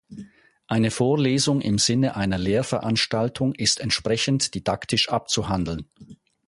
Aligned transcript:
Eine 0.65 0.89
Vorlesung 0.89 1.61
im 1.61 1.77
Sinne 1.77 2.15
einer 2.15 2.39
Lehrveranstaltung 2.39 3.53
ist 3.53 3.79
entsprechend 3.79 4.55
didaktisch 4.55 5.09
abzuhandeln. 5.09 5.85